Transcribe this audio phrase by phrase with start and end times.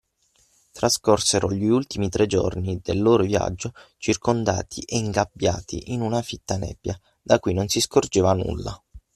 [0.71, 6.99] Trascorsero gli ultimi tre giorni del loro viaggio circondati e ingabbiati in una fitta nebbia,
[7.21, 8.83] da cui non si scorgeva nulla.